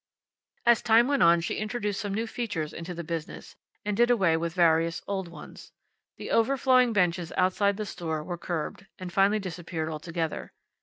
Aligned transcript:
As 0.65 0.81
time 0.81 1.07
went 1.07 1.21
on 1.21 1.41
she 1.41 1.57
introduced 1.59 2.01
some 2.01 2.15
new 2.15 2.25
features 2.25 2.73
into 2.73 2.95
the 2.95 3.03
business, 3.03 3.55
and 3.85 3.95
did 3.95 4.09
away 4.09 4.35
with 4.35 4.55
various 4.55 5.03
old 5.07 5.27
ones. 5.27 5.73
The 6.17 6.31
overflowing 6.31 6.91
benches 6.91 7.31
outside 7.37 7.77
the 7.77 7.85
store 7.85 8.23
were 8.23 8.35
curbed, 8.35 8.87
and 8.97 9.13
finally 9.13 9.37
disappeared 9.37 9.89
altogether. 9.89 10.53